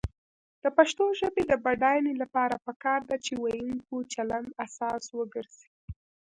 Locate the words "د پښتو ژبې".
0.63-1.43